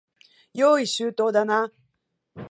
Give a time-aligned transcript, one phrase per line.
[0.53, 1.71] 用意周到だな。